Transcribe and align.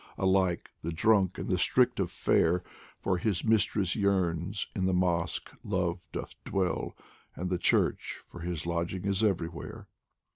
86 0.13 0.15
DIVAN 0.15 0.23
OF 0.23 0.25
HAFIZ 0.25 0.35
Alike 0.35 0.71
the 0.81 0.91
drunk 0.93 1.37
and 1.37 1.49
the 1.49 1.57
strict 1.59 1.99
of 1.99 2.09
fare 2.11 2.63
For 2.97 3.17
his 3.19 3.43
mistress 3.43 3.95
yearns 3.95 4.65
in 4.75 4.85
the 4.87 4.95
mosque 4.95 5.51
Love 5.63 6.07
doth 6.11 6.33
dwell 6.43 6.95
And 7.35 7.51
the 7.51 7.59
church, 7.59 8.17
for 8.25 8.39
his 8.39 8.65
lodging 8.65 9.05
is 9.05 9.23
everywhere. 9.23 9.85